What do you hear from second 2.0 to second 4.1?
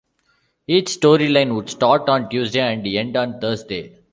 on Tuesday and end on Thursday.